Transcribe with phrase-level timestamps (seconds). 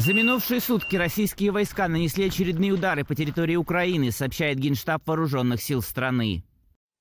[0.00, 5.82] За минувшие сутки российские войска нанесли очередные удары по территории Украины, сообщает Генштаб Вооруженных сил
[5.82, 6.42] страны.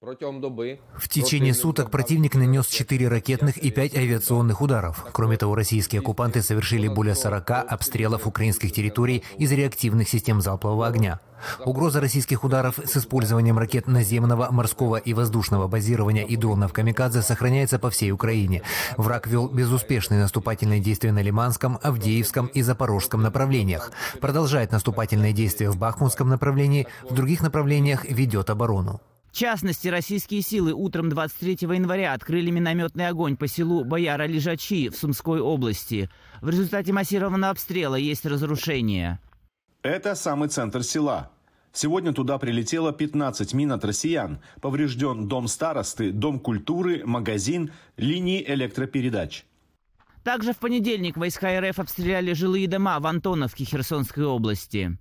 [0.01, 5.05] В течение суток противник нанес 4 ракетных и 5 авиационных ударов.
[5.13, 11.21] Кроме того, российские оккупанты совершили более 40 обстрелов украинских территорий из реактивных систем залпового огня.
[11.65, 17.79] Угроза российских ударов с использованием ракет наземного, морского и воздушного базирования и дронов «Камикадзе» сохраняется
[17.79, 18.61] по всей Украине.
[18.97, 23.91] Враг вел безуспешные наступательные действия на Лиманском, Авдеевском и Запорожском направлениях.
[24.21, 29.01] Продолжает наступательные действия в Бахмутском направлении, в других направлениях ведет оборону.
[29.31, 35.39] В частности, российские силы утром 23 января открыли минометный огонь по селу Бояра-Лежачи в Сумской
[35.39, 36.09] области.
[36.41, 39.19] В результате массированного обстрела есть разрушения.
[39.81, 41.31] Это самый центр села.
[41.71, 44.39] Сегодня туда прилетело 15 мин от россиян.
[44.59, 49.45] Поврежден дом старосты, дом культуры, магазин, линии электропередач.
[50.23, 54.97] Также в понедельник войска РФ обстреляли жилые дома в Антоновке Херсонской области.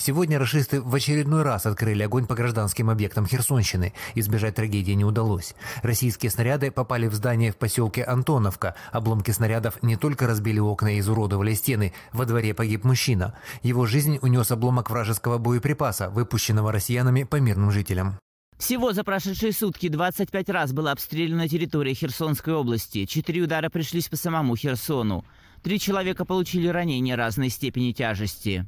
[0.00, 3.92] Сегодня расисты в очередной раз открыли огонь по гражданским объектам Херсонщины.
[4.14, 5.54] Избежать трагедии не удалось.
[5.82, 8.74] Российские снаряды попали в здание в поселке Антоновка.
[8.92, 11.92] Обломки снарядов не только разбили окна и изуродовали стены.
[12.14, 13.34] Во дворе погиб мужчина.
[13.62, 18.18] Его жизнь унес обломок вражеского боеприпаса, выпущенного россиянами по мирным жителям.
[18.56, 23.04] Всего за прошедшие сутки 25 раз была обстреляна территория Херсонской области.
[23.04, 25.26] Четыре удара пришлись по самому Херсону.
[25.62, 28.66] Три человека получили ранения разной степени тяжести.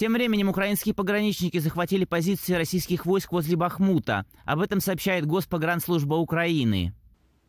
[0.00, 4.24] Тем временем украинские пограничники захватили позиции российских войск возле Бахмута.
[4.46, 6.94] Об этом сообщает Госпогранслужба Украины.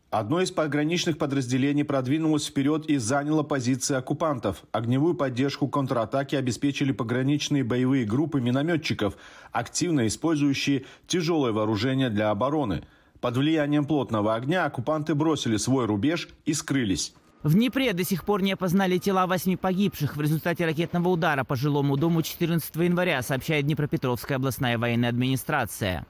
[0.09, 4.66] Одно из пограничных подразделений продвинулось вперед и заняло позиции оккупантов.
[4.73, 9.16] Огневую поддержку контратаки обеспечили пограничные боевые группы минометчиков,
[9.53, 12.83] активно использующие тяжелое вооружение для обороны.
[13.22, 17.13] Под влиянием плотного огня оккупанты бросили свой рубеж и скрылись.
[17.44, 21.56] В Днепре до сих пор не опознали тела восьми погибших в результате ракетного удара по
[21.56, 26.06] жилому дому 14 января, сообщает Днепропетровская областная военная администрация.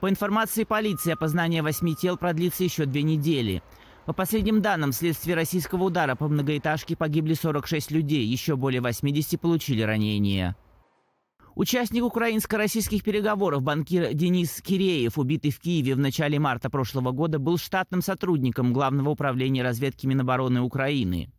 [0.00, 3.62] По информации полиции, опознание восьми тел продлится еще две недели.
[4.04, 9.82] По последним данным, вследствие российского удара по многоэтажке погибли 46 людей, еще более 80 получили
[9.82, 10.56] ранения.
[11.58, 17.58] Участник украинско-российских переговоров банкир Денис Киреев, убитый в Киеве в начале марта прошлого года, был
[17.58, 21.32] штатным сотрудником Главного управления разведки Минобороны Украины.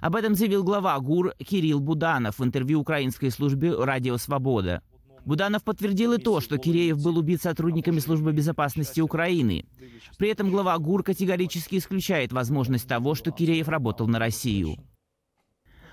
[0.00, 4.80] Об этом заявил глава ГУР Кирилл Буданов в интервью украинской службе «Радио Свобода».
[5.24, 9.64] Буданов подтвердил и то, что Киреев был убит сотрудниками Службы безопасности Украины.
[10.18, 14.76] При этом глава ГУР категорически исключает возможность того, что Киреев работал на Россию.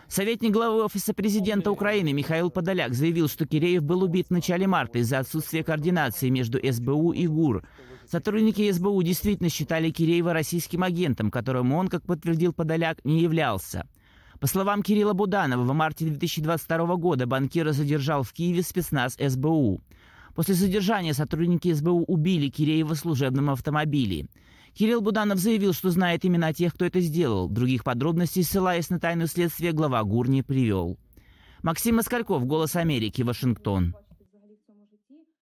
[0.08, 5.00] Советник главы Офиса президента Украины Михаил Подоляк заявил, что Киреев был убит в начале марта
[5.00, 7.64] из-за отсутствия координации между СБУ и ГУР.
[8.08, 13.88] Сотрудники СБУ действительно считали Киреева российским агентом, которым он, как подтвердил Подоляк, не являлся.
[14.40, 19.82] По словам Кирилла Буданова, в марте 2022 года банкира задержал в Киеве спецназ СБУ.
[20.36, 24.28] После задержания сотрудники СБУ убили Киреева в служебном автомобиле.
[24.78, 27.47] Кирилл Буданов заявил, что знает имена тех, кто это сделал.
[27.47, 30.97] Других подробностей, ссылаясь на тайну следствия, глава ГУР не привел.
[31.63, 33.96] Максим Москальков, «Голос Америки», Вашингтон.